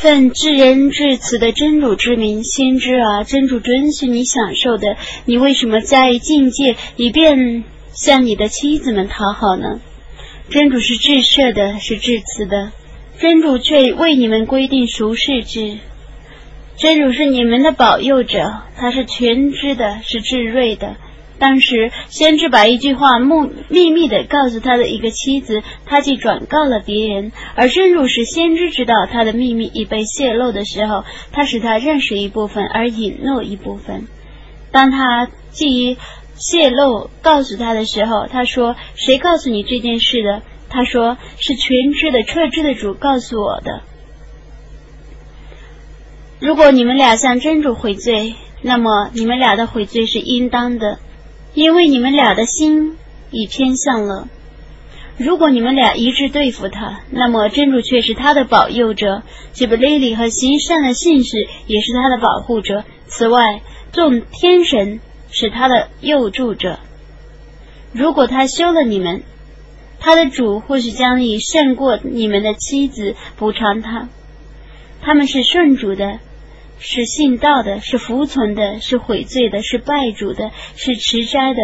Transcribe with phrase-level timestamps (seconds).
[0.00, 9.80] 奉至仁至慈的真主之名，先知啊，真主准许你享受的，你为什么加以境界，以便向你的妻子们讨好呢？
[10.50, 12.70] 真主是至赦的，是至慈的，
[13.18, 15.78] 真主却为你们规定熟世之。
[16.76, 20.94] 真主是你们的保佑者，他是全知的，是至睿的。
[21.38, 27.30] 当时，先知把一句话秘秘密的告诉他的一个妻子，他既转告了别人。
[27.54, 34.08] 而真主使先知知道他的秘密已被泄露的时候，他使他认识一部分，而隐诺一部分。
[34.72, 35.96] 当他既
[36.34, 43.82] 泄露告诉他的时候，他说：“谁告诉你这件事的？”他说：“是全知的、彻知的主告诉我的。”
[46.40, 50.98] 如果你们俩向真主悔罪，那么你们俩的悔罪是应当的。
[51.58, 52.96] 因为你们俩的心
[53.32, 54.28] 已偏向了，
[55.16, 62.84] 如果你们俩一致对付他，那么真主却是他的保佑者；吉布雷里和行善的信使也是他的保护者。
[63.08, 65.00] 此外，众天神
[65.32, 66.78] 是他的佑助者。
[67.92, 69.24] 如果他休了你们，
[69.98, 74.08] 他的主或许将以胜过你们的妻子补偿他。
[75.02, 76.20] 他们是顺主的。
[76.80, 81.60] 是信道的，是服从的，是悔罪的，是拜主的，是持斋的，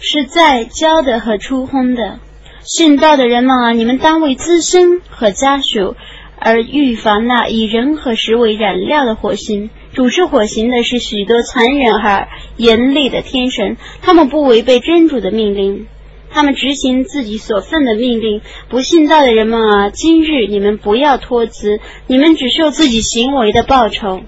[0.00, 2.18] 是在教的和出烘的。
[2.62, 5.96] 信道的人们啊，你们当为自身和家属
[6.38, 9.68] 而预防那以人和食为燃料的火星。
[9.92, 15.86] 主持火星的是许多残忍而严厉的天神，他们不违背真主的命令，
[16.30, 18.40] 他们执行自己所奉的命令。
[18.68, 24.22] 不信道的人们啊，今日你们不要托辞，你们只受自己行为的报酬。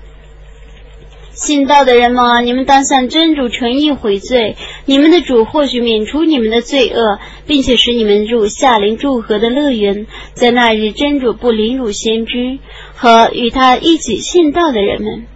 [1.37, 4.57] 信道的人们，你们当向真主诚意悔罪，
[4.87, 10.07] 你们的主或许免除你们的罪恶，并且使你们入夏林祝贺的乐园。
[10.33, 12.59] 在那日，真主不凌辱先知
[12.95, 15.27] 和与他一起信道的人们，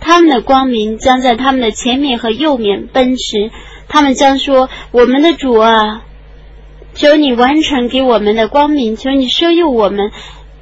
[0.00, 3.50] 他们的光明将在他们的前面和右面奔驰。
[3.86, 6.02] 他们将说：“我们的主啊，
[6.94, 10.10] 求你完成给我们的光明，求你收佑我们，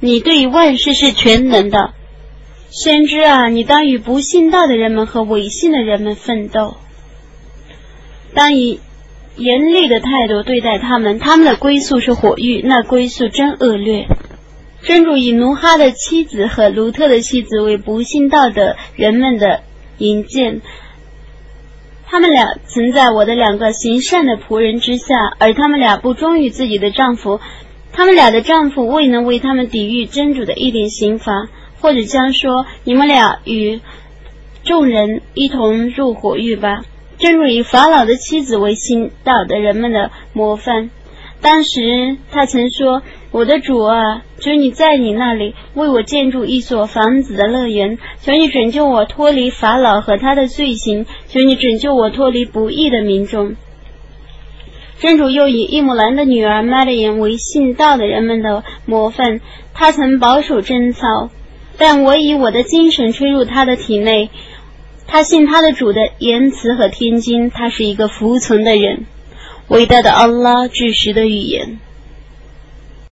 [0.01, 1.93] 你对于万事是全能的。”
[2.75, 6.75] 先知啊，你当与不信道的人们和违信的人们奋斗，
[8.33, 8.79] 当以
[9.35, 11.19] 严厉的态度对待他们。
[11.19, 14.07] 他们的归宿是火狱，那归宿真恶劣。
[14.81, 19.61] 真主以奴哈的妻子和卢特的妻子为不信道的人们的
[19.99, 20.61] 引荐，
[22.07, 27.39] 他们俩曾在我的两个行善的仆人之下，而他们俩不忠于自己的丈夫，
[27.91, 31.49] 他们俩的丈夫未能为他们抵御真主的一点刑罚。
[31.83, 33.81] 或者将说，你们俩与
[34.63, 36.85] 众人一同入火狱吧。
[37.17, 40.91] 正如以法老的妻子为信道的人们的模范。
[41.41, 43.01] 当时他曾说
[43.31, 53.57] ：“我的主啊，求你在你那里为我建筑一所房子的乐园，求你拯救我脱离法老和他的罪行，求你拯救我脱离不义的民众。”
[55.01, 59.41] 真主又以伊姆兰的女儿玛丽莲为信道的人们的模范。
[59.73, 61.29] 他曾保守贞操。
[61.77, 64.29] 但我以我的精神吹入他的体内，
[65.07, 69.05] 他信他的主的言辞和天经，他是一个服从的人。
[69.67, 71.79] 伟大的安拉，至实的语言。